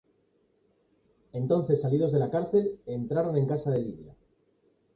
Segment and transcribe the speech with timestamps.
[1.31, 4.15] Entonces salidos de la cárcel, entraron en casa de Lidia;